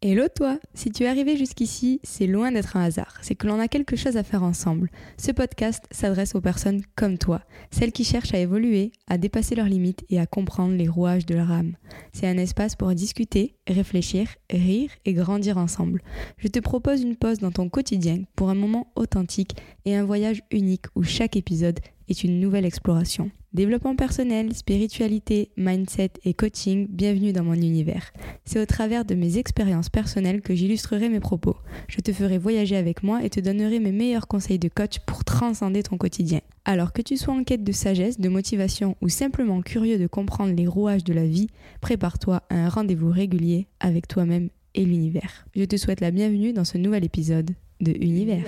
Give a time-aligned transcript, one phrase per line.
[0.00, 3.58] Hello toi Si tu es arrivé jusqu'ici, c'est loin d'être un hasard, c'est que l'on
[3.58, 4.92] a quelque chose à faire ensemble.
[5.16, 9.66] Ce podcast s'adresse aux personnes comme toi, celles qui cherchent à évoluer, à dépasser leurs
[9.66, 11.74] limites et à comprendre les rouages de leur âme.
[12.12, 16.00] C'est un espace pour discuter, réfléchir, rire et grandir ensemble.
[16.36, 20.42] Je te propose une pause dans ton quotidien pour un moment authentique et un voyage
[20.52, 23.32] unique où chaque épisode est une nouvelle exploration.
[23.54, 28.12] Développement personnel, spiritualité, mindset et coaching, bienvenue dans mon univers.
[28.44, 31.56] C'est au travers de mes expériences personnelles que j'illustrerai mes propos.
[31.88, 35.24] Je te ferai voyager avec moi et te donnerai mes meilleurs conseils de coach pour
[35.24, 36.40] transcender ton quotidien.
[36.66, 40.54] Alors que tu sois en quête de sagesse, de motivation ou simplement curieux de comprendre
[40.54, 41.46] les rouages de la vie,
[41.80, 45.46] prépare-toi à un rendez-vous régulier avec toi-même et l'univers.
[45.56, 48.44] Je te souhaite la bienvenue dans ce nouvel épisode de Univers.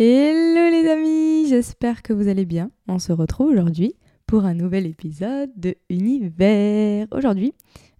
[0.00, 2.70] Hello les amis, j'espère que vous allez bien.
[2.86, 3.96] On se retrouve aujourd'hui
[4.28, 7.08] pour un nouvel épisode de Univers.
[7.10, 7.52] Aujourd'hui,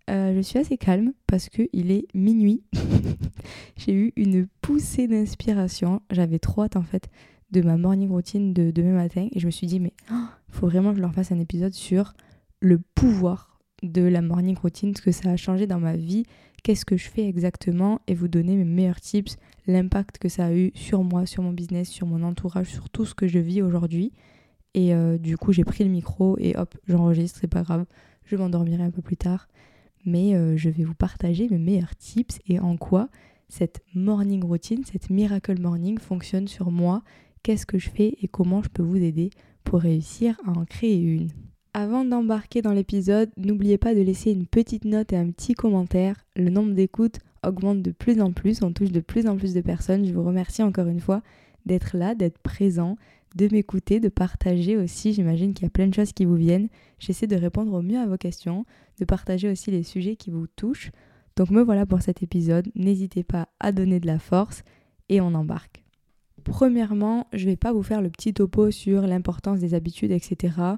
[0.08, 2.62] euh, je suis assez calme parce qu'il est minuit.
[3.76, 6.00] J'ai eu une poussée d'inspiration.
[6.12, 7.08] J'avais trop hâte en fait
[7.50, 10.26] de ma morning routine de demain matin et je me suis dit mais il oh,
[10.50, 12.14] faut vraiment que je leur fasse un épisode sur
[12.60, 16.24] le pouvoir de la morning routine, ce que ça a changé dans ma vie,
[16.62, 19.36] qu'est-ce que je fais exactement et vous donner mes meilleurs tips,
[19.68, 23.04] l'impact que ça a eu sur moi, sur mon business, sur mon entourage, sur tout
[23.04, 24.12] ce que je vis aujourd'hui.
[24.74, 27.86] Et euh, du coup, j'ai pris le micro et hop, j'enregistre, c'est pas grave,
[28.24, 29.48] je m'endormirai un peu plus tard.
[30.04, 33.08] Mais euh, je vais vous partager mes meilleurs tips et en quoi
[33.48, 37.02] cette morning routine, cette miracle morning fonctionne sur moi,
[37.42, 39.30] qu'est-ce que je fais et comment je peux vous aider
[39.64, 41.30] pour réussir à en créer une?
[41.74, 46.16] Avant d'embarquer dans l'épisode, n'oubliez pas de laisser une petite note et un petit commentaire.
[46.36, 49.60] Le nombre d'écoutes augmente de plus en plus, on touche de plus en plus de
[49.60, 50.04] personnes.
[50.04, 51.22] Je vous remercie encore une fois
[51.66, 52.96] d'être là, d'être présent,
[53.36, 55.12] de m'écouter, de partager aussi.
[55.12, 56.68] J'imagine qu'il y a plein de choses qui vous viennent.
[56.98, 58.64] J'essaie de répondre au mieux à vos questions,
[58.98, 60.90] de partager aussi les sujets qui vous touchent.
[61.36, 62.68] Donc me voilà pour cet épisode.
[62.74, 64.62] N'hésitez pas à donner de la force
[65.08, 65.84] et on embarque.
[66.44, 70.76] Premièrement, je ne vais pas vous faire le petit topo sur l'importance des habitudes, etc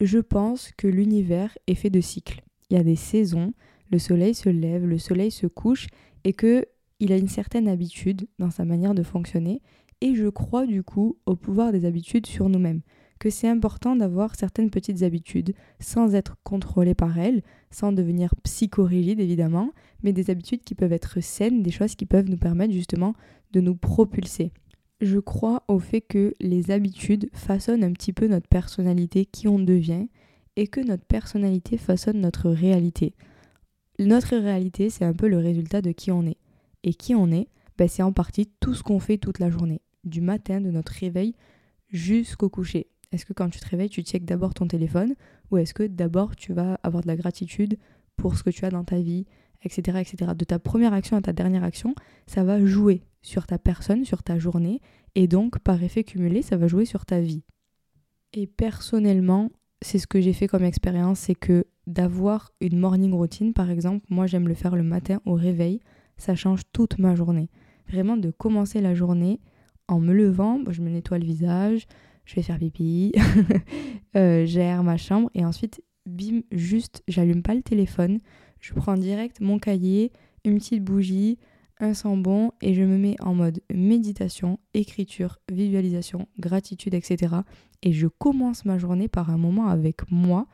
[0.00, 2.42] je pense que l'univers est fait de cycles.
[2.70, 3.52] Il y a des saisons,
[3.90, 5.88] le soleil se lève, le soleil se couche,
[6.24, 6.66] et que
[6.98, 9.62] il a une certaine habitude dans sa manière de fonctionner.
[10.02, 12.82] Et je crois du coup au pouvoir des habitudes sur nous-mêmes,
[13.18, 19.20] que c'est important d'avoir certaines petites habitudes sans être contrôlé par elles, sans devenir psychorigide
[19.20, 19.72] évidemment,
[20.02, 23.14] mais des habitudes qui peuvent être saines, des choses qui peuvent nous permettre justement
[23.52, 24.52] de nous propulser
[25.00, 29.58] je crois au fait que les habitudes façonnent un petit peu notre personnalité, qui on
[29.58, 30.08] devient,
[30.56, 33.14] et que notre personnalité façonne notre réalité.
[34.00, 36.38] Notre réalité, c'est un peu le résultat de qui on est.
[36.84, 39.82] Et qui on est, ben, c'est en partie tout ce qu'on fait toute la journée,
[40.04, 41.34] du matin, de notre réveil
[41.90, 42.88] jusqu'au coucher.
[43.12, 45.14] Est-ce que quand tu te réveilles, tu checkes d'abord ton téléphone
[45.50, 47.76] ou est-ce que d'abord tu vas avoir de la gratitude
[48.16, 49.26] pour ce que tu as dans ta vie,
[49.62, 50.32] etc., etc.
[50.34, 51.94] De ta première action à ta dernière action,
[52.26, 54.80] ça va jouer sur ta personne, sur ta journée,
[55.14, 57.42] et donc par effet cumulé, ça va jouer sur ta vie.
[58.32, 59.50] Et personnellement,
[59.82, 64.04] c'est ce que j'ai fait comme expérience, c'est que d'avoir une morning routine, par exemple,
[64.10, 65.80] moi j'aime le faire le matin au réveil,
[66.16, 67.48] ça change toute ma journée.
[67.88, 69.40] Vraiment de commencer la journée
[69.88, 71.86] en me levant, je me nettoie le visage,
[72.24, 73.12] je vais faire pipi,
[74.16, 78.20] euh, ma chambre et ensuite, bim, juste, j'allume pas le téléphone,
[78.60, 80.12] je prends direct mon cahier,
[80.44, 81.38] une petite bougie,
[81.80, 87.36] un sang bon et je me mets en mode méditation, écriture, visualisation, gratitude, etc.
[87.82, 90.46] Et je commence ma journée par un moment avec moi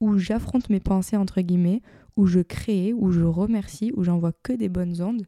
[0.00, 1.80] où j'affronte mes pensées entre guillemets,
[2.16, 5.26] où je crée, où je remercie, où j'envoie que des bonnes ondes.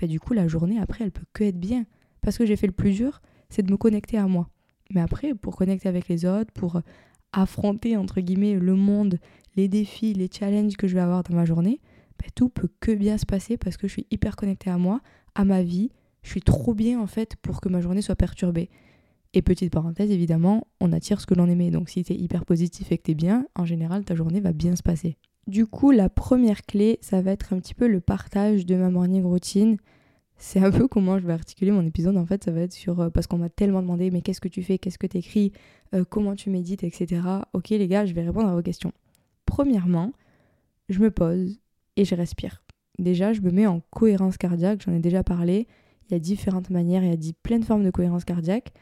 [0.00, 1.86] Bah, du coup la journée après elle peut que être bien.
[2.20, 4.48] Parce que j'ai fait le plus dur, c'est de me connecter à moi.
[4.90, 6.80] Mais après, pour connecter avec les autres, pour
[7.32, 9.18] affronter entre guillemets le monde,
[9.56, 11.80] les défis, les challenges que je vais avoir dans ma journée,
[12.20, 15.00] bah, tout peut que bien se passer parce que je suis hyper connectée à moi,
[15.34, 15.90] à ma vie.
[16.22, 18.68] Je suis trop bien en fait pour que ma journée soit perturbée.
[19.32, 21.70] Et petite parenthèse, évidemment, on attire ce que l'on aimait.
[21.70, 24.74] Donc si t'es hyper positif et que t'es bien, en général, ta journée va bien
[24.74, 25.16] se passer.
[25.46, 28.90] Du coup, la première clé, ça va être un petit peu le partage de ma
[28.90, 29.76] morning routine.
[30.36, 32.16] C'est un peu comment je vais articuler mon épisode.
[32.16, 33.00] En fait, ça va être sur.
[33.00, 34.78] Euh, parce qu'on m'a tellement demandé, mais qu'est-ce que tu fais?
[34.78, 35.52] Qu'est-ce que tu écris
[35.94, 36.82] euh, Comment tu médites?
[36.82, 37.20] Etc.
[37.52, 38.92] Ok, les gars, je vais répondre à vos questions.
[39.46, 40.12] Premièrement,
[40.88, 41.59] je me pose
[42.00, 42.62] et je respire.
[42.98, 45.68] Déjà, je me mets en cohérence cardiaque, j'en ai déjà parlé.
[46.08, 48.72] Il y a différentes manières, il y a plein de formes de cohérence cardiaque.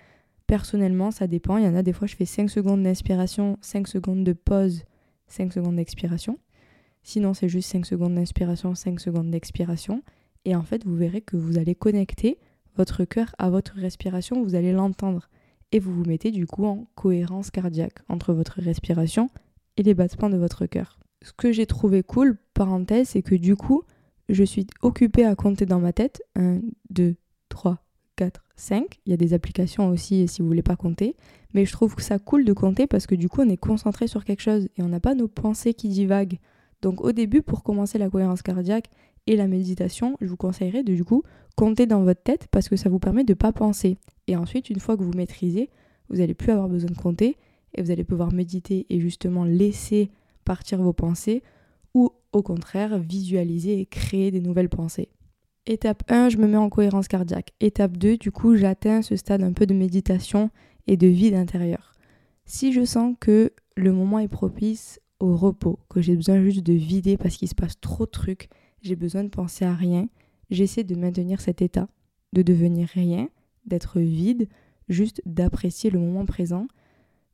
[0.46, 1.56] Personnellement, ça dépend.
[1.56, 4.84] Il y en a des fois, je fais 5 secondes d'inspiration, 5 secondes de pause,
[5.26, 6.38] 5 secondes d'expiration.
[7.02, 10.02] Sinon, c'est juste 5 secondes d'inspiration, 5 secondes d'expiration.
[10.44, 12.38] Et en fait, vous verrez que vous allez connecter
[12.76, 15.28] votre cœur à votre respiration, vous allez l'entendre.
[15.70, 19.28] et vous vous mettez du coup en cohérence cardiaque entre votre respiration
[19.76, 20.97] et les battements de votre cœur.
[21.22, 23.82] Ce que j'ai trouvé cool, parenthèse, c'est que du coup,
[24.28, 26.60] je suis occupée à compter dans ma tête 1,
[26.90, 27.16] 2,
[27.48, 27.78] 3,
[28.16, 29.00] 4, 5.
[29.06, 31.16] Il y a des applications aussi si vous voulez pas compter.
[31.54, 34.06] Mais je trouve que ça cool de compter parce que du coup on est concentré
[34.06, 36.38] sur quelque chose et on n'a pas nos pensées qui divaguent.
[36.82, 38.90] Donc au début, pour commencer la cohérence cardiaque
[39.26, 41.22] et la méditation, je vous conseillerais de du coup
[41.56, 43.96] compter dans votre tête parce que ça vous permet de ne pas penser.
[44.26, 45.70] Et ensuite, une fois que vous maîtrisez,
[46.08, 47.36] vous n'allez plus avoir besoin de compter
[47.74, 50.10] et vous allez pouvoir méditer et justement laisser
[50.48, 51.42] partir vos pensées
[51.92, 55.10] ou au contraire visualiser et créer des nouvelles pensées.
[55.66, 57.52] Étape 1, je me mets en cohérence cardiaque.
[57.60, 60.48] Étape 2, du coup, j'atteins ce stade un peu de méditation
[60.86, 61.92] et de vide intérieur.
[62.46, 66.72] Si je sens que le moment est propice au repos, que j'ai besoin juste de
[66.72, 68.48] vider parce qu'il se passe trop de trucs,
[68.80, 70.08] j'ai besoin de penser à rien,
[70.48, 71.88] j'essaie de maintenir cet état,
[72.32, 73.28] de devenir rien,
[73.66, 74.48] d'être vide,
[74.88, 76.68] juste d'apprécier le moment présent,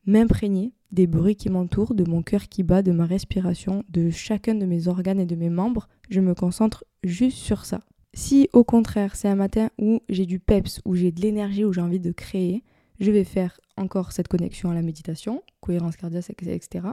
[0.06, 4.54] m'imprégner des bruits qui m'entourent, de mon cœur qui bat, de ma respiration, de chacun
[4.54, 7.80] de mes organes et de mes membres, je me concentre juste sur ça.
[8.12, 11.72] Si au contraire c'est un matin où j'ai du peps, où j'ai de l'énergie, où
[11.72, 12.62] j'ai envie de créer,
[13.00, 16.86] je vais faire encore cette connexion à la méditation, cohérence cardiaque, etc.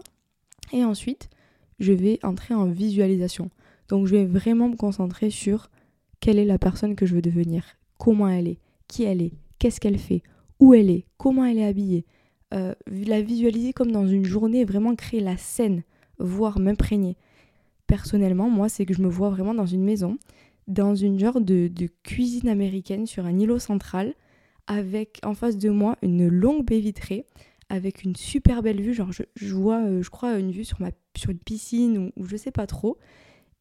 [0.73, 1.29] Et ensuite,
[1.79, 3.51] je vais entrer en visualisation.
[3.87, 5.69] Donc je vais vraiment me concentrer sur
[6.19, 7.63] quelle est la personne que je veux devenir,
[7.97, 10.23] comment elle est, qui elle est, qu'est-ce qu'elle fait,
[10.59, 12.05] où elle est, comment elle est habillée.
[12.53, 15.83] Euh, la visualiser comme dans une journée, vraiment créer la scène,
[16.19, 17.15] voire m'imprégner.
[17.87, 20.17] Personnellement, moi, c'est que je me vois vraiment dans une maison
[20.67, 21.69] dans une genre de,
[22.03, 24.13] cuisine américaine sur un îlot central,
[24.67, 27.25] avec en face de moi une longue baie vitrée,
[27.69, 28.93] avec une super belle vue.
[28.93, 32.37] Genre, je, vois, euh, je crois, une vue sur, ma, sur une piscine ou, je
[32.37, 32.97] sais pas trop.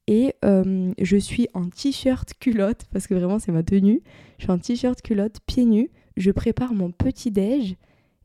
[0.07, 4.03] Et euh, je suis en t-shirt culotte, parce que vraiment c'est ma tenue.
[4.39, 5.91] Je suis en t-shirt culotte, pieds nus.
[6.17, 7.77] Je prépare mon petit déj.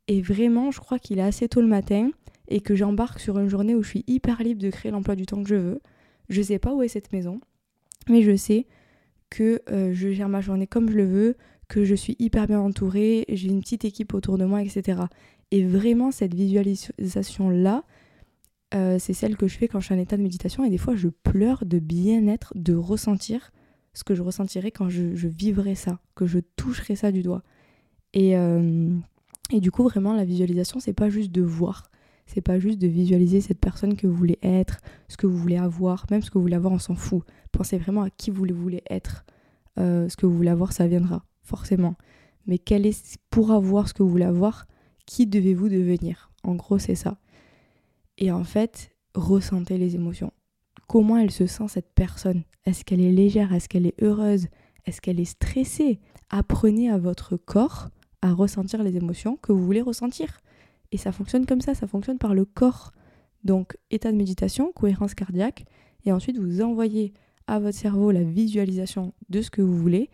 [0.08, 2.12] Et vraiment, je crois qu'il est assez tôt le matin
[2.48, 5.26] et que j'embarque sur une journée où je suis hyper libre de créer l'emploi du
[5.26, 5.82] temps que je veux.
[6.30, 7.40] Je sais pas où est cette maison.
[8.10, 8.68] Mais je sais
[9.30, 11.38] que euh, je gère ma journée comme je le veux,
[11.68, 15.02] que je suis hyper bien entourée, j'ai une petite équipe autour de moi, etc.
[15.50, 17.84] Et vraiment, cette visualisation-là,
[18.76, 20.64] euh, c'est celle que je fais quand je suis en état de méditation.
[20.64, 23.52] Et des fois, je pleure de bien-être, de ressentir
[23.94, 27.42] ce que je ressentirais quand je, vivrais ça, que je toucherais ça du doigt.
[28.14, 28.90] Et, euh,
[29.52, 31.84] et du coup, vraiment, la visualisation, c'est pas juste de voir,
[32.26, 35.58] c'est pas juste de visualiser cette personne que vous voulez être, ce que vous voulez
[35.58, 37.24] avoir, même ce que vous voulez avoir, on s'en fout.
[37.52, 39.26] Pensez vraiment à qui vous voulez être.
[39.78, 41.96] Euh, ce que vous voulez avoir, ça viendra, forcément.
[42.48, 44.66] Mais quel est, pour avoir ce que vous voulez avoir,
[45.06, 46.32] qui devez-vous devenir?
[46.44, 47.20] En gros, c'est ça.
[48.18, 50.32] Et en fait, ressentez les émotions.
[50.88, 52.44] Comment elle se sent cette personne?
[52.66, 53.54] Est-ce qu'elle est légère?
[53.54, 54.48] Est-ce qu'elle est heureuse?
[54.86, 56.00] Est-ce qu'elle est stressée?
[56.30, 57.90] Apprenez à votre corps
[58.26, 60.42] à ressentir les émotions que vous voulez ressentir.
[60.92, 62.92] Et ça fonctionne comme ça, ça fonctionne par le corps.
[63.44, 65.66] Donc, état de méditation, cohérence cardiaque,
[66.06, 67.14] et ensuite vous envoyez
[67.46, 70.10] à votre cerveau la visualisation de ce que vous voulez.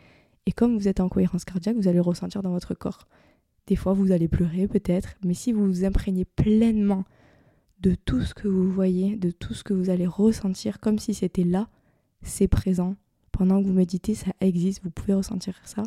[0.45, 3.07] Et comme vous êtes en cohérence cardiaque, vous allez ressentir dans votre corps.
[3.67, 7.05] Des fois, vous allez pleurer peut-être, mais si vous vous imprégnez pleinement
[7.79, 11.13] de tout ce que vous voyez, de tout ce que vous allez ressentir, comme si
[11.13, 11.69] c'était là,
[12.23, 12.97] c'est présent.
[13.31, 15.83] Pendant que vous méditez, ça existe, vous pouvez ressentir ça.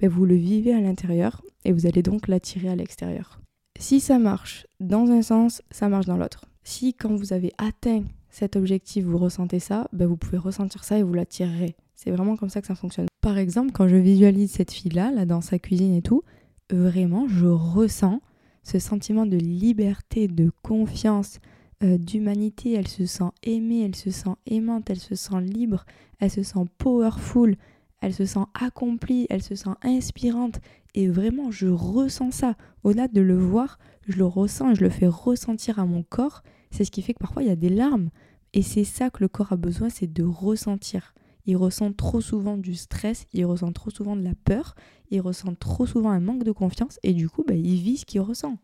[0.00, 3.40] Ben, vous le vivez à l'intérieur et vous allez donc l'attirer à l'extérieur.
[3.78, 6.44] Si ça marche dans un sens, ça marche dans l'autre.
[6.62, 10.98] Si quand vous avez atteint cet objectif, vous ressentez ça, ben vous pouvez ressentir ça
[10.98, 11.76] et vous l'attirerez.
[11.94, 13.06] C'est vraiment comme ça que ça fonctionne.
[13.20, 16.22] Par exemple, quand je visualise cette fille-là, là, dans sa cuisine et tout,
[16.70, 18.20] vraiment, je ressens
[18.62, 21.38] ce sentiment de liberté, de confiance,
[21.82, 22.72] euh, d'humanité.
[22.72, 25.84] Elle se sent aimée, elle se sent aimante, elle se sent libre,
[26.18, 27.56] elle se sent powerful,
[28.04, 30.60] elle se sent accomplie, elle se sent inspirante.
[30.94, 32.56] Et vraiment, je ressens ça.
[32.82, 36.42] Au-delà de le voir, je le ressens je le fais ressentir à mon corps.
[36.70, 38.10] C'est ce qui fait que parfois il y a des larmes.
[38.52, 41.14] Et c'est ça que le corps a besoin, c'est de ressentir.
[41.46, 44.74] Il ressent trop souvent du stress, il ressent trop souvent de la peur,
[45.10, 48.04] il ressent trop souvent un manque de confiance et du coup, bah, il vit ce
[48.04, 48.58] qu'il ressent.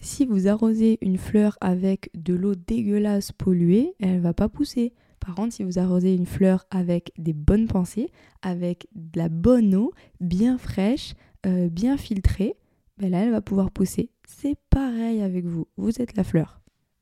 [0.00, 4.94] Si vous arrosez une fleur avec de l'eau dégueulasse polluée, elle va pas pousser.
[5.20, 8.10] Par contre, si vous arrosez une fleur avec des bonnes pensées,
[8.42, 11.14] avec de la bonne eau, bien fraîche,
[11.46, 12.56] euh, bien filtrée,
[12.98, 14.10] ben là, elle va pouvoir pousser.
[14.26, 15.66] C'est pareil avec vous.
[15.76, 16.60] Vous êtes la fleur.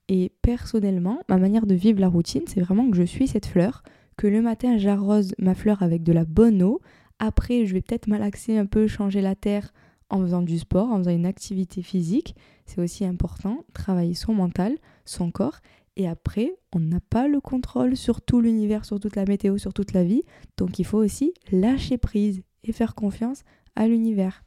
[0.09, 3.83] Et personnellement, ma manière de vivre la routine, c'est vraiment que je suis cette fleur,
[4.17, 6.81] que le matin, j'arrose ma fleur avec de la bonne eau.
[7.19, 9.73] Après, je vais peut-être malaxer un peu, changer la terre
[10.11, 12.35] en faisant du sport, en faisant une activité physique.
[12.65, 15.59] C'est aussi important, travailler son mental, son corps.
[15.99, 19.75] Et après, on n'a pas le contrôle sur tout l'univers, sur toute la météo, sur
[19.75, 20.23] toute la vie.
[20.57, 23.43] Donc il faut aussi lâcher prise et faire confiance
[23.75, 24.45] à l'univers.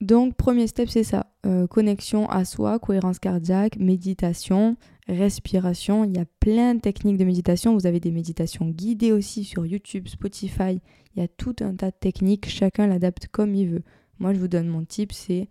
[0.00, 1.32] Donc, premier step, c'est ça.
[1.46, 6.02] Euh, connexion à soi, cohérence cardiaque, méditation, respiration.
[6.02, 7.74] Il y a plein de techniques de méditation.
[7.74, 10.80] Vous avez des méditations guidées aussi sur YouTube, Spotify.
[11.14, 12.48] Il y a tout un tas de techniques.
[12.48, 13.82] Chacun l'adapte comme il veut.
[14.18, 15.48] Moi, je vous donne mon tip, c'est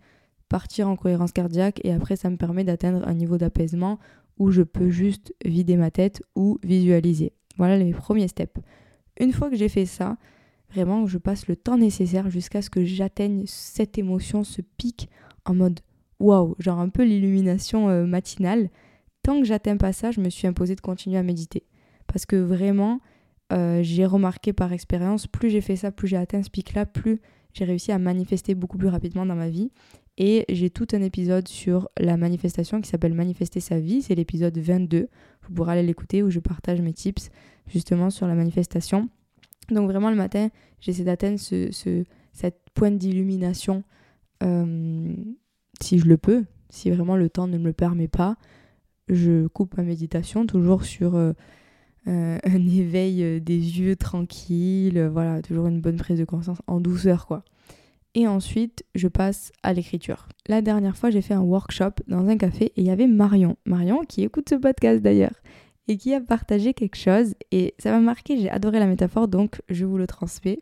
[0.50, 3.98] partir en cohérence cardiaque et après, ça me permet d'atteindre un niveau d'apaisement
[4.38, 7.32] où je peux juste vider ma tête ou visualiser.
[7.58, 8.60] Voilà les premiers steps.
[9.20, 10.16] Une fois que j'ai fait ça,
[10.70, 15.08] vraiment, je passe le temps nécessaire jusqu'à ce que j'atteigne cette émotion, ce pic
[15.44, 15.80] en mode
[16.18, 18.70] waouh, genre un peu l'illumination euh, matinale.
[19.22, 21.64] Tant que j'atteins pas ça, je me suis imposé de continuer à méditer.
[22.06, 23.00] Parce que vraiment,
[23.52, 27.20] euh, j'ai remarqué par expérience, plus j'ai fait ça, plus j'ai atteint ce pic-là, plus
[27.52, 29.70] j'ai réussi à manifester beaucoup plus rapidement dans ma vie.
[30.18, 34.02] Et j'ai tout un épisode sur la manifestation qui s'appelle Manifester sa vie.
[34.02, 35.08] C'est l'épisode 22.
[35.42, 37.30] Vous pourrez aller l'écouter où je partage mes tips
[37.66, 39.08] justement sur la manifestation.
[39.70, 40.48] Donc vraiment le matin,
[40.80, 43.84] j'essaie d'atteindre ce, cette pointe d'illumination
[44.42, 45.14] euh,
[45.80, 48.36] si je le peux, si vraiment le temps ne me le permet pas.
[49.08, 51.32] Je coupe ma méditation toujours sur euh,
[52.06, 57.26] euh, un éveil des yeux tranquille, voilà, toujours une bonne prise de conscience en douceur
[57.26, 57.44] quoi
[58.14, 60.28] et ensuite je passe à l'écriture.
[60.46, 63.56] La dernière fois, j'ai fait un workshop dans un café et il y avait Marion.
[63.64, 65.40] Marion qui écoute ce podcast d'ailleurs
[65.88, 69.60] et qui a partagé quelque chose et ça m'a marqué, j'ai adoré la métaphore donc
[69.68, 70.60] je vous le transmets.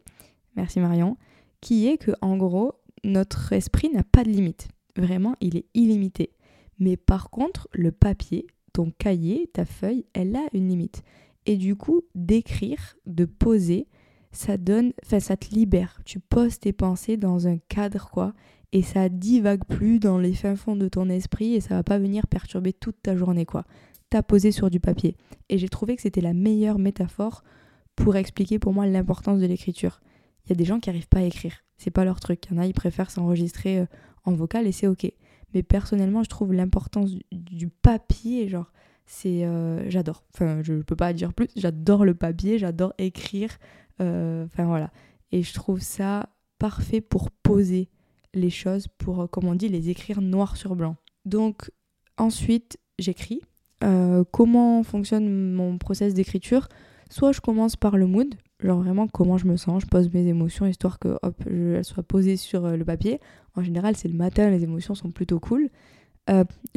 [0.56, 1.16] Merci Marion.
[1.60, 2.72] Qui est que en gros,
[3.04, 4.68] notre esprit n'a pas de limite.
[4.96, 6.30] Vraiment, il est illimité.
[6.78, 11.02] Mais par contre, le papier, ton cahier, ta feuille, elle a une limite.
[11.46, 13.86] Et du coup, d'écrire, de poser,
[14.32, 16.00] ça donne, enfin ça te libère.
[16.04, 18.32] Tu poses tes pensées dans un cadre quoi,
[18.72, 21.98] et ça divague plus dans les fins fonds de ton esprit et ça va pas
[21.98, 23.64] venir perturber toute ta journée quoi.
[24.10, 25.16] T'as posé sur du papier.
[25.48, 27.44] Et j'ai trouvé que c'était la meilleure métaphore
[27.96, 30.00] pour expliquer pour moi l'importance de l'écriture.
[30.44, 32.44] Il y a des gens qui arrivent pas à écrire, c'est pas leur truc.
[32.46, 33.86] Il y en a, ils préfèrent s'enregistrer euh,
[34.24, 35.10] en vocal et c'est ok.
[35.54, 38.72] Mais personnellement, je trouve l'importance du, papier, genre,
[39.06, 39.44] c'est.
[39.44, 40.24] Euh, j'adore.
[40.32, 43.58] Enfin, je peux pas dire plus, j'adore le papier, j'adore écrire.
[44.00, 44.90] Euh, enfin voilà.
[45.32, 46.28] Et je trouve ça
[46.58, 47.88] parfait pour poser
[48.34, 50.96] les choses, pour, euh, comme on dit, les écrire noir sur blanc.
[51.24, 51.70] Donc
[52.16, 53.40] ensuite, j'écris.
[53.82, 56.68] Euh, comment fonctionne mon process d'écriture?
[57.08, 60.26] Soit je commence par le mood, genre vraiment comment je me sens, je pose mes
[60.26, 63.20] émotions histoire que hop, elles soient posées sur le papier.
[63.56, 65.70] En général, c'est le matin, les émotions sont plutôt cool.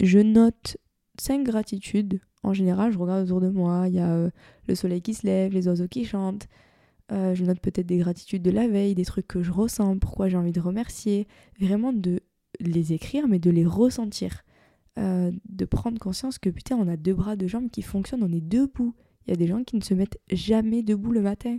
[0.01, 0.77] je note
[1.20, 2.20] 5 gratitudes.
[2.42, 4.30] En général, je regarde autour de moi, il y a
[4.68, 6.48] le soleil qui se lève, les oiseaux qui chantent,
[7.12, 10.29] euh, je note peut-être des gratitudes de la veille, des trucs que je ressens, pourquoi
[10.29, 11.27] j'ai envie de remercier.
[11.60, 12.22] Vraiment de
[12.60, 14.43] les écrire, mais de les ressentir.
[15.00, 18.31] Euh, de prendre conscience que putain, on a deux bras, deux jambes qui fonctionnent, on
[18.31, 18.93] est debout.
[19.25, 21.57] Il y a des gens qui ne se mettent jamais debout le matin.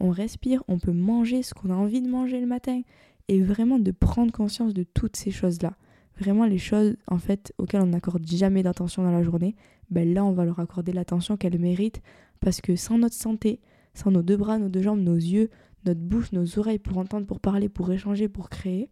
[0.00, 2.80] On respire, on peut manger ce qu'on a envie de manger le matin.
[3.28, 5.74] Et vraiment de prendre conscience de toutes ces choses-là.
[6.18, 9.54] Vraiment les choses en fait auxquelles on n'accorde jamais d'attention dans la journée,
[9.90, 12.02] ben là on va leur accorder l'attention qu'elles méritent
[12.40, 13.60] parce que sans notre santé,
[13.94, 15.50] sans nos deux bras, nos deux jambes, nos yeux,
[15.84, 18.88] notre bouche, nos oreilles pour entendre, pour parler, pour échanger, pour créer,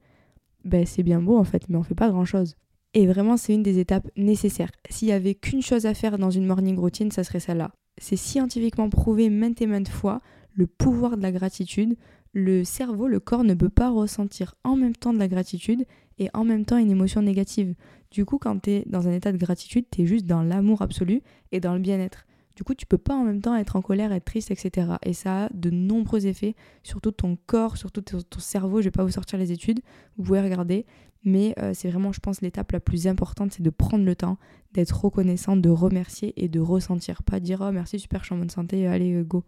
[0.64, 2.57] ben c'est bien beau en fait, mais on fait pas grand chose.
[2.92, 4.73] Et vraiment, c'est une des étapes nécessaires.
[4.88, 7.71] S'il y avait qu'une chose à faire dans une morning routine, ça serait celle-là.
[7.99, 10.21] C'est scientifiquement prouvé maintes et maintes fois
[10.54, 11.97] le pouvoir de la gratitude.
[12.33, 15.85] Le cerveau, le corps ne peut pas ressentir en même temps de la gratitude
[16.19, 17.75] et en même temps une émotion négative.
[18.11, 20.83] Du coup, quand tu es dans un état de gratitude, tu es juste dans l'amour
[20.83, 22.26] absolu et dans le bien-être.
[22.57, 24.92] Du coup, tu peux pas en même temps être en colère, être triste, etc.
[25.02, 28.80] Et ça a de nombreux effets, surtout ton corps, surtout ton, cerveau.
[28.80, 29.80] Je vais pas vous sortir les études,
[30.16, 30.87] vous pouvez regarder.
[31.25, 34.38] Mais euh, c'est vraiment, je pense, l'étape la plus importante, c'est de prendre le temps,
[34.73, 37.23] d'être reconnaissant, de remercier et de ressentir.
[37.23, 39.45] Pas dire oh merci, super, je suis en bonne santé, allez, euh, go.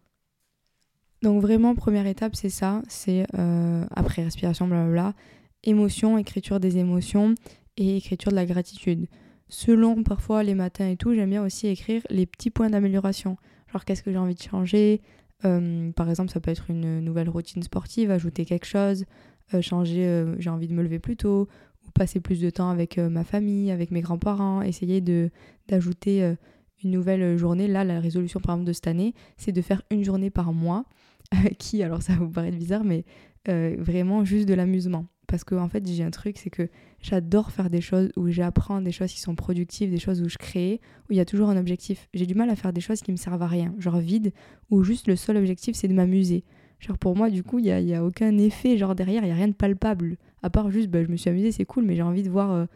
[1.23, 2.83] Donc vraiment, première étape, c'est ça.
[2.89, 5.15] C'est euh, après respiration, blablabla,
[5.63, 7.35] émotion, écriture des émotions
[7.77, 9.07] et écriture de la gratitude
[9.53, 13.37] selon parfois les matins et tout, j'aime bien aussi écrire les petits points d'amélioration.
[13.71, 15.03] Genre qu'est-ce que j'ai envie de changer?
[15.45, 19.05] Euh, par exemple, ça peut être une nouvelle routine sportive, ajouter quelque chose,
[19.53, 21.49] euh, changer, euh, j'ai envie de me lever plus tôt,
[21.87, 25.31] ou passer plus de temps avec ma famille, avec mes grands-parents, essayer de
[25.69, 26.35] d'ajouter
[26.83, 27.69] une nouvelle journée.
[27.69, 30.87] Là, la résolution par exemple de cette année, c'est de faire une journée par mois,
[31.59, 33.05] qui, alors ça va vous paraître bizarre, mais
[33.47, 36.69] vraiment juste de l'amusement parce que en fait j'ai un truc c'est que
[37.03, 40.39] j'adore faire des choses où j'apprends des choses qui sont productives des choses où je
[40.39, 42.09] crée où il y a toujours un objectif.
[42.15, 44.33] J'ai du mal à faire des choses qui me servent à rien genre vide
[44.71, 46.45] où juste le seul objectif c'est de m'amuser.
[46.79, 49.29] Genre pour moi du coup il y a, y a, aucun effet genre derrière il
[49.29, 50.17] y a rien de palpable.
[50.43, 52.53] À part juste bah, je me suis amusée c'est cool mais j'ai envie de voir
[52.53, 52.67] euh,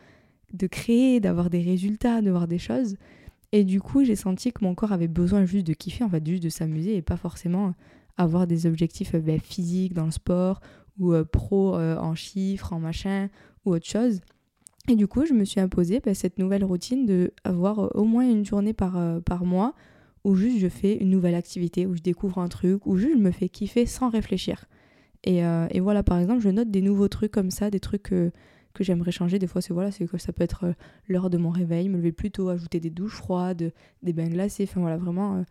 [0.53, 2.97] de créer d'avoir des résultats de voir des choses.
[3.53, 6.27] Et du coup j'ai senti que mon corps avait besoin juste de kiffer en fait
[6.27, 7.75] juste de s'amuser et pas forcément
[8.17, 10.61] avoir des objectifs euh, bah, physiques dans le sport
[10.99, 13.29] ou pro en chiffres, en machin
[13.67, 14.21] ou autre chose.
[14.89, 18.29] Et du coup, je me suis imposé bah, cette nouvelle routine de avoir au moins
[18.29, 19.75] une journée par, par mois
[20.27, 23.23] où juste je fais une nouvelle activité, où je découvre un truc, où juste je
[23.23, 24.65] me fais kiffer sans réfléchir.
[25.23, 28.03] Et, euh, et voilà, par exemple, je note des nouveaux trucs comme ça, des trucs
[28.03, 28.33] que,
[28.75, 29.39] que j'aimerais changer.
[29.39, 30.73] Des fois, c'est voilà, c'est que ça peut être euh,
[31.07, 34.67] l'heure de mon réveil, me lever plus tôt, ajouter des douches froides, des bains glacés,
[34.69, 35.43] enfin voilà, vraiment euh,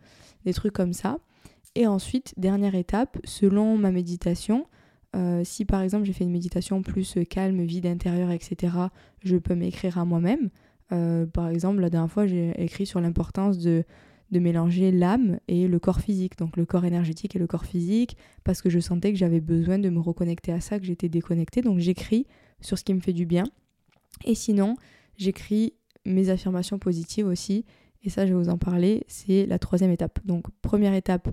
[0.44, 1.20] des trucs comme ça.
[1.74, 4.66] Et ensuite, dernière étape, selon ma méditation,
[5.44, 8.74] si par exemple j'ai fait une méditation plus calme, vide intérieur, etc.,
[9.24, 10.50] je peux m'écrire à moi-même.
[10.88, 13.84] par exemple, la dernière fois, j'ai écrit sur l'importance de
[14.30, 18.16] de mélanger l'âme et le corps physique, donc le corps énergétique et le corps physique,
[18.44, 21.62] parce que je sentais que j'avais besoin de me reconnecter à ça, que j'étais déconnectée.
[21.62, 22.26] Donc j'écris
[22.60, 23.44] sur ce qui me fait du bien.
[24.24, 24.76] Et sinon,
[25.16, 27.64] j'écris mes affirmations positives aussi.
[28.02, 29.04] Et ça, je vais vous en parler.
[29.06, 30.18] C'est la troisième étape.
[30.24, 31.28] Donc première étape,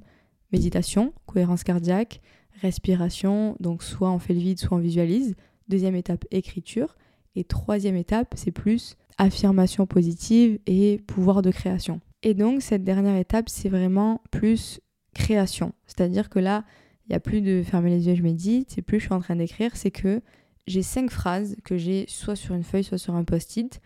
[0.52, 2.22] méditation, cohérence cardiaque,
[2.62, 3.56] respiration.
[3.60, 5.36] Donc soit on fait le vide, soit on visualise.
[5.68, 6.96] Deuxième étape, écriture.
[7.36, 12.02] Et troisième étape, c'est plus affirmation positive et pouvoir de création.
[12.22, 14.80] Et donc cette dernière étape, c'est vraiment plus
[15.14, 15.74] création.
[15.86, 16.64] C'est-à-dire que là,
[17.06, 19.20] il n'y a plus de fermer les yeux, je médite, c'est plus je suis en
[19.20, 20.22] train d'écrire, c'est que
[20.68, 23.82] j'ai cinq phrases que j'ai soit sur une feuille, soit sur un post-it,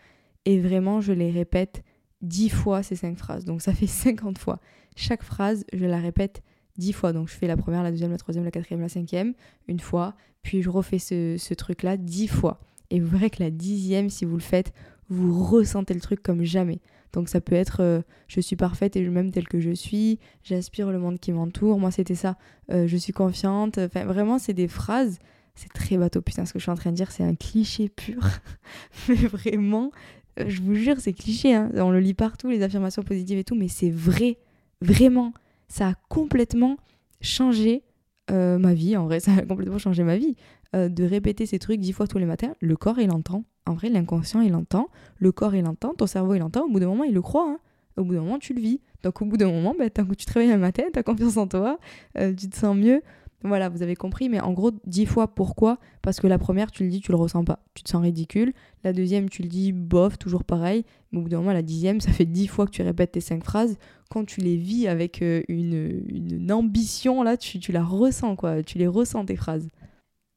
[0.46, 1.84] et vraiment je les répète
[2.22, 3.46] dix fois ces cinq phrases.
[3.46, 4.60] Donc ça fait 50 fois.
[4.96, 6.42] Chaque phrase, je la répète
[6.77, 7.13] dix fois.
[7.13, 9.34] Donc je fais la première, la deuxième, la troisième, la quatrième, la cinquième,
[9.67, 12.60] une fois, puis je refais ce, ce truc-là dix fois.
[12.89, 14.74] Et vous verrez que la dixième, si vous le faites,
[15.10, 16.79] vous ressentez le truc comme jamais.
[17.13, 20.19] Donc ça peut être euh, je suis parfaite et je m'aime telle que je suis,
[20.43, 21.79] j'aspire le monde qui m'entoure.
[21.79, 22.38] Moi c'était ça,
[22.72, 23.77] euh, je suis confiante.
[23.77, 25.19] Enfin vraiment c'est des phrases,
[25.55, 27.89] c'est très bateau putain ce que je suis en train de dire, c'est un cliché
[27.89, 28.22] pur.
[29.10, 29.91] mais vraiment,
[30.39, 31.72] euh, je vous jure c'est cliché, hein.
[31.75, 34.38] on le lit partout les affirmations positives et tout, mais c'est vrai,
[34.81, 35.34] vraiment.
[35.74, 36.78] Ça a complètement
[37.22, 37.84] changé
[38.30, 40.36] ma vie, en vrai ça a complètement changé ma vie.
[40.74, 43.90] de répéter ces trucs dix fois tous les matins, le corps il entend en vrai,
[43.90, 46.66] l'inconscient, il entend, le corps, il entend, ton cerveau, il entend.
[46.66, 47.50] Au bout d'un moment, il le croit.
[47.50, 47.60] Hein.
[47.98, 48.80] Au bout d'un moment, tu le vis.
[49.04, 51.48] Donc, au bout d'un moment, bah, tu te réveilles un matin, tu as confiance en
[51.48, 51.80] toi,
[52.18, 53.01] euh, tu te sens mieux.
[53.44, 55.77] Voilà, vous avez compris, mais en gros, dix fois pourquoi?
[56.01, 57.60] Parce que la première, tu le dis, tu le ressens pas.
[57.75, 58.53] Tu te sens ridicule.
[58.84, 60.86] La deuxième, tu le dis, bof, toujours pareil.
[61.12, 63.22] Mais au bout d'un moment, la dixième, ça fait dix fois que tu répètes tes
[63.22, 63.77] cinq phrases.
[64.09, 68.63] Quand tu les vis avec euh, une, ambition, là, tu, la ressens, quoi.
[68.63, 69.67] Tu les ressens, tes phrases.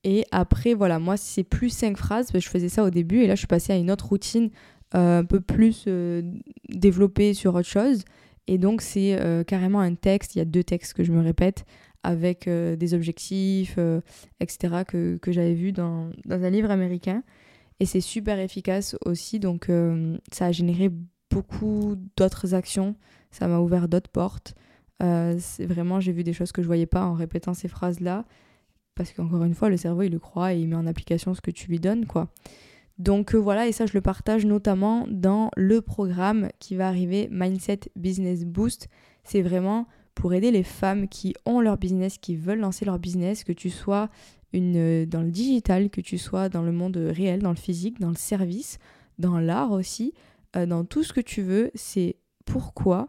[0.05, 2.31] Et après, voilà, moi, c'est plus cinq phrases.
[2.35, 4.51] je faisais ça au début et là, je suis passée à une autre routine
[4.95, 6.23] euh, un peu plus euh,
[6.69, 8.05] développée sur autre chose.
[8.47, 10.35] Et donc, c'est carrément un texte.
[10.35, 11.65] Il y a deux textes que je me répète
[12.03, 13.79] avec des objectifs,
[14.41, 17.23] etc., que, j'avais vu dans, un livre américain.
[17.79, 19.39] Et c'est super efficace aussi.
[19.39, 19.71] Donc,
[20.33, 20.91] ça a généré
[21.31, 22.97] beaucoup d'autres actions.
[23.31, 24.55] Ça m'a ouvert d'autres portes.
[25.01, 28.25] c'est vraiment, j'ai vu des choses que je voyais pas en répétant ces phrases-là
[29.01, 31.41] parce qu'encore une fois, le cerveau, il le croit et il met en application ce
[31.41, 32.29] que tu lui donnes, quoi.
[32.99, 37.27] Donc euh, voilà, et ça, je le partage notamment dans le programme qui va arriver,
[37.31, 38.89] Mindset Business Boost.
[39.25, 43.43] C'est vraiment pour aider les femmes qui ont leur business, qui veulent lancer leur business,
[43.43, 44.11] que tu sois
[44.53, 48.01] une, euh, dans le digital, que tu sois dans le monde réel, dans le physique,
[48.01, 48.79] dans le service,
[49.19, 50.13] dans l'art aussi,
[50.57, 51.71] euh, dans tout ce que tu veux.
[51.75, 53.09] C'est pourquoi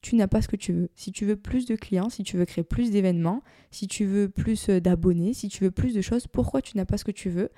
[0.00, 0.90] tu n'as pas ce que tu veux.
[0.94, 4.28] Si tu veux plus de clients, si tu veux créer plus d'événements, si tu veux
[4.28, 7.10] plus euh, d'abonnés, si tu veux plus de choses, pourquoi tu n'as pas ce que
[7.10, 7.50] tu veux?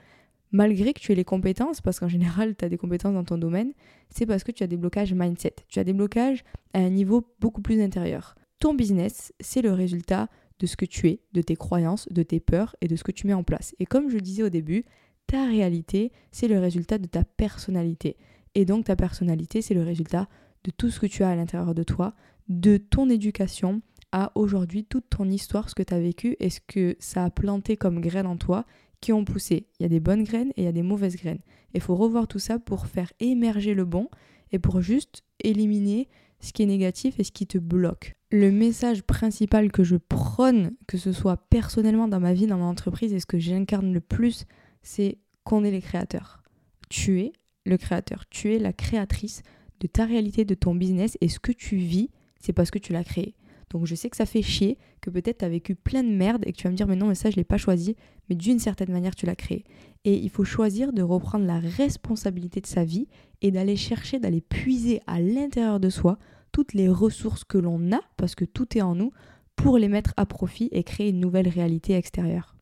[0.53, 3.39] Malgré que tu aies les compétences, parce qu'en général, tu as des compétences dans ton
[3.39, 3.73] domaine,
[4.09, 5.55] c'est parce que tu as des blocages mindset.
[5.69, 8.35] Tu as des blocages à un niveau beaucoup plus intérieur.
[8.59, 12.41] Ton business, c'est le résultat de ce que tu es, de tes croyances, de tes
[12.41, 13.75] peurs et de ce que tu mets en place.
[13.79, 14.85] Et comme je disais au début,
[15.27, 18.17] ta réalité, c'est le résultat de ta personnalité.
[18.55, 20.29] Et donc ta personnalité, c'est le résultat
[20.65, 22.15] de tout ce que tu as à l'intérieur de toi,
[22.51, 23.81] de ton éducation
[24.13, 27.31] à aujourd'hui toute ton histoire, ce que tu as vécu et ce que ça a
[27.31, 28.67] planté comme graines en toi
[29.01, 29.69] qui ont poussé.
[29.79, 31.41] Il y a des bonnes graines et il y a des mauvaises graines.
[31.75, 34.09] Il faut revoir tout ça pour faire émerger le bon
[34.51, 36.09] et pour juste éliminer
[36.41, 38.17] ce qui est négatif et ce qui te bloque.
[38.33, 42.65] Le message principal que je prône, que ce soit personnellement dans ma vie, dans mon
[42.65, 44.47] entreprise et ce que j'incarne le plus,
[44.83, 46.43] c'est qu'on est les créateurs.
[46.89, 47.33] Tu es
[47.65, 49.43] le créateur, tu es la créatrice
[49.79, 52.11] de ta réalité, de ton business et ce que tu vis
[52.41, 53.35] c'est parce que tu l'as créé.
[53.71, 56.43] Donc je sais que ça fait chier, que peut-être tu as vécu plein de merde
[56.45, 57.95] et que tu vas me dire mais non mais ça je l'ai pas choisi,
[58.29, 59.65] mais d'une certaine manière tu l'as créé.
[60.05, 63.07] Et il faut choisir de reprendre la responsabilité de sa vie
[63.43, 66.19] et d'aller chercher, d'aller puiser à l'intérieur de soi
[66.53, 69.13] toutes les ressources que l'on a, parce que tout est en nous,
[69.57, 72.57] pour les mettre à profit et créer une nouvelle réalité extérieure.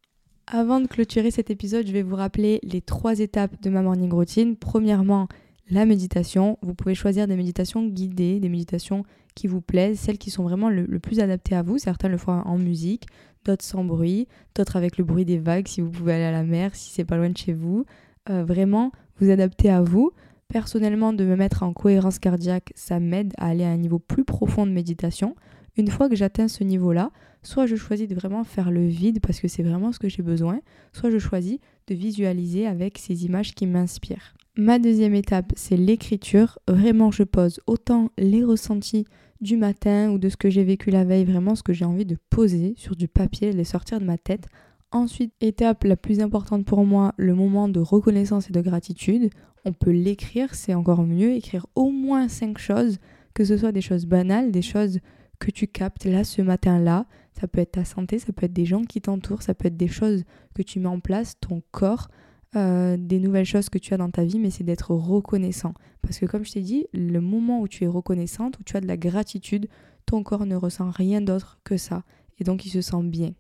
[0.47, 4.11] Avant de clôturer cet épisode, je vais vous rappeler les trois étapes de ma morning
[4.11, 4.57] routine.
[4.57, 5.29] Premièrement,
[5.71, 6.59] la méditation.
[6.63, 9.05] Vous pouvez choisir des méditations guidées, des méditations
[9.35, 11.79] qui vous plaisent, celles qui sont vraiment le, plus adaptées à vous.
[11.79, 13.07] Certains le font en musique,
[13.45, 16.43] d'autres sans bruit, d'autres avec le bruit des vagues si vous pouvez aller à la
[16.43, 17.85] mer, si c'est pas loin de chez vous.
[18.31, 20.11] Euh, vraiment, vous adaptez à vous.
[20.49, 24.25] Personnellement, de me mettre en cohérence cardiaque, ça m'aide à aller à un niveau plus
[24.25, 25.37] profond de méditation.
[25.77, 27.11] Une fois que j'atteins ce niveau-là,
[27.43, 30.23] soit je choisis de vraiment faire le vide parce que c'est vraiment ce que j'ai
[30.23, 30.61] besoin,
[30.93, 34.35] soit je choisis de visualiser avec ces images qui m'inspirent.
[34.61, 36.59] Ma deuxième étape, c'est l'écriture.
[36.67, 39.05] Vraiment, je pose autant les ressentis
[39.41, 42.05] du matin ou de ce que j'ai vécu la veille, vraiment ce que j'ai envie
[42.05, 44.49] de poser sur du papier, les sortir de ma tête.
[44.91, 49.31] Ensuite, étape la plus importante pour moi, le moment de reconnaissance et de gratitude.
[49.65, 52.99] On peut l'écrire, c'est encore mieux, écrire au moins cinq choses,
[53.35, 54.99] que ce soit des choses banales, des choses
[55.39, 57.07] que tu captes là ce matin-là.
[57.41, 59.77] Ça peut être ta santé, ça peut être des gens qui t'entourent, ça peut être
[59.77, 60.25] des choses
[60.57, 62.09] que tu mets en place, ton corps.
[62.57, 65.75] Euh, des nouvelles choses que tu as dans ta vie, mais c'est d'être reconnaissant.
[66.01, 68.81] Parce que comme je t'ai dit, le moment où tu es reconnaissante, où tu as
[68.81, 69.69] de la gratitude,
[70.07, 72.05] ton corps ne ressent rien d'autre que ça.
[72.39, 73.33] Et donc il se sent bien.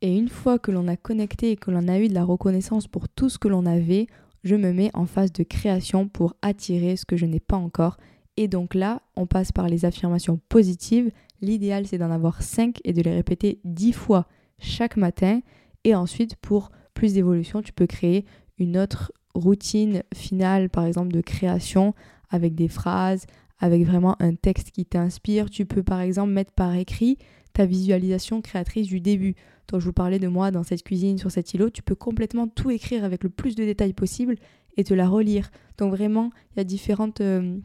[0.00, 2.86] Et une fois que l'on a connecté et que l'on a eu de la reconnaissance
[2.86, 4.06] pour tout ce que l'on avait,
[4.44, 7.96] je me mets en phase de création pour attirer ce que je n'ai pas encore.
[8.36, 11.10] Et donc là, on passe par les affirmations positives.
[11.40, 14.28] L'idéal, c'est d'en avoir 5 et de les répéter 10 fois
[14.60, 15.40] chaque matin.
[15.82, 18.24] Et ensuite, pour plus d'évolution, tu peux créer
[18.58, 21.94] une autre routine finale, par exemple de création,
[22.28, 23.26] avec des phrases,
[23.60, 25.48] avec vraiment un texte qui t'inspire.
[25.48, 27.16] Tu peux par exemple mettre par écrit
[27.52, 29.36] ta visualisation créatrice du début.
[29.68, 32.48] Donc je vous parlais de moi dans cette cuisine, sur cet îlot, tu peux complètement
[32.48, 34.34] tout écrire avec le plus de détails possible
[34.76, 35.52] et te la relire.
[35.78, 37.58] Donc vraiment, il y a différentes, euh,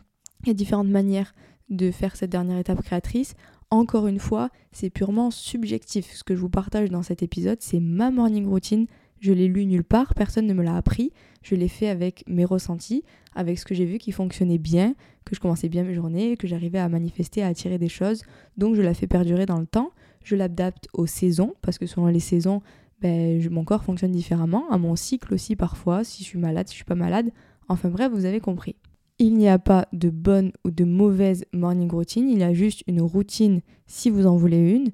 [0.45, 1.33] y a différentes manières
[1.71, 3.33] de faire cette dernière étape créatrice.
[3.71, 6.13] Encore une fois, c'est purement subjectif.
[6.13, 8.85] Ce que je vous partage dans cet épisode, c'est ma morning routine,
[9.23, 11.13] je l'ai lu nulle part, personne ne me l'a appris.
[11.43, 15.33] Je l'ai fait avec mes ressentis, avec ce que j'ai vu qui fonctionnait bien, que
[15.33, 18.23] je commençais bien mes journées, que j'arrivais à manifester, à attirer des choses.
[18.57, 19.91] Donc je la fais perdurer dans le temps.
[20.25, 22.61] Je l'adapte aux saisons, parce que selon les saisons,
[22.99, 26.73] ben, mon corps fonctionne différemment, à mon cycle aussi parfois, si je suis malade, si
[26.73, 27.31] je suis pas malade.
[27.69, 28.75] Enfin bref, vous avez compris.
[29.19, 32.83] Il n'y a pas de bonne ou de mauvaise morning routine, il y a juste
[32.87, 34.91] une routine si vous en voulez une,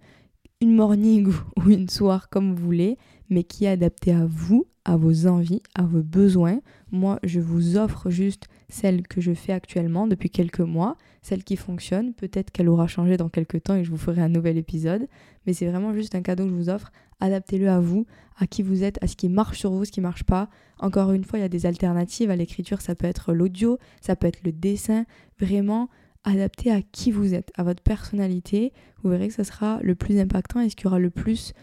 [0.62, 4.98] une morning ou une soirée comme vous voulez, mais qui est adapté à vous, à
[4.98, 6.62] vos envies, à vos besoins.
[6.92, 11.56] Moi, je vous offre juste celle que je fais actuellement depuis quelques mois, celle qui
[11.56, 12.14] fonctionne.
[12.14, 15.08] Peut-être qu'elle aura changé dans quelques temps et je vous ferai un nouvel épisode,
[15.46, 16.92] mais c'est vraiment juste un cadeau que je vous offre.
[17.20, 18.06] Adaptez-le à vous,
[18.38, 20.50] à qui vous êtes, à ce qui marche sur vous, ce qui marche pas.
[20.80, 24.16] Encore une fois, il y a des alternatives à l'écriture, ça peut être l'audio, ça
[24.16, 25.06] peut être le dessin.
[25.40, 25.90] Vraiment,
[26.24, 28.74] adapté à qui vous êtes, à votre personnalité.
[29.04, 31.54] Vous verrez que ça sera le plus impactant et ce qui aura le plus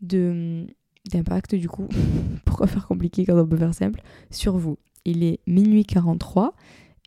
[0.00, 0.66] de
[1.10, 1.88] d'impact du coup,
[2.44, 4.78] pourquoi faire compliqué quand on peut faire simple, sur vous.
[5.04, 6.54] Il est minuit 43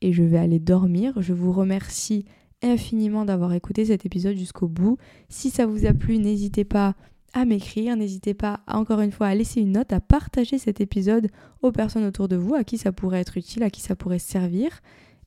[0.02, 1.22] et je vais aller dormir.
[1.22, 2.26] Je vous remercie
[2.62, 4.98] infiniment d'avoir écouté cet épisode jusqu'au bout.
[5.30, 6.96] Si ça vous a plu, n'hésitez pas
[7.34, 11.30] à m'écrire, n'hésitez pas encore une fois à laisser une note, à partager cet épisode
[11.62, 14.20] aux personnes autour de vous, à qui ça pourrait être utile, à qui ça pourrait
[14.20, 14.82] servir.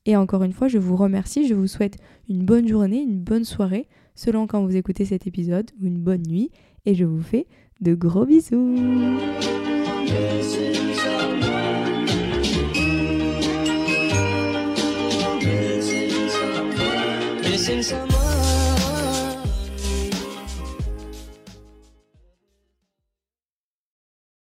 [0.05, 3.43] Et encore une fois, je vous remercie, je vous souhaite une bonne journée, une bonne
[3.45, 6.49] soirée, selon quand vous écoutez cet épisode, ou une bonne nuit,
[6.85, 7.45] et je vous fais
[7.81, 8.75] de gros bisous.